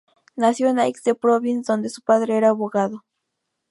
[0.35, 3.05] Nació en Aix en Provence donde su padre era abogado.